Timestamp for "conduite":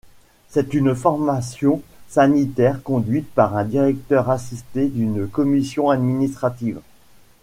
2.81-3.31